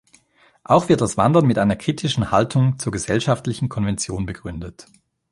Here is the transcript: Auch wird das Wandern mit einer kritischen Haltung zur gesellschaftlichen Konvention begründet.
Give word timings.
Auch 0.63 0.89
wird 0.89 0.99
das 0.99 1.15
Wandern 1.15 1.45
mit 1.45 1.59
einer 1.59 1.75
kritischen 1.75 2.31
Haltung 2.31 2.79
zur 2.79 2.91
gesellschaftlichen 2.91 3.69
Konvention 3.69 4.25
begründet. 4.25 4.87